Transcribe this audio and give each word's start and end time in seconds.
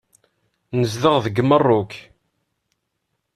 Nezdeɣ 0.79 1.15
deg 1.25 1.35
Meṛṛuk. 1.43 1.93